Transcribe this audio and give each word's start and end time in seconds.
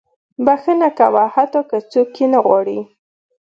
•بښنه 0.45 0.89
کوه، 0.99 1.23
حتی 1.35 1.61
که 1.69 1.77
څوک 1.91 2.09
یې 2.19 2.25
نه 2.33 2.39
غواړي. 2.45 2.79